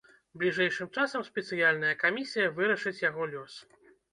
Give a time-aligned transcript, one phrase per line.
[0.43, 3.63] Бліжэйшым часам спецыяльная камісія вырашыць яго лёс.